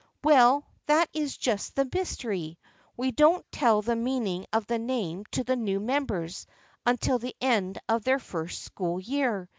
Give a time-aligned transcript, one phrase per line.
[0.23, 2.57] "Well, that is just the mystery.
[2.97, 6.47] We don't tell the meaning of the name to the new members
[6.87, 9.47] un til the end of their first school year.